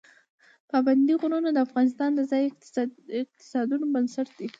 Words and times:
پابندی 0.69 1.15
غرونه 1.21 1.49
د 1.53 1.57
افغانستان 1.67 2.09
د 2.15 2.21
ځایي 2.31 2.47
اقتصادونو 3.21 3.85
بنسټ 3.93 4.27
دی. 4.37 4.47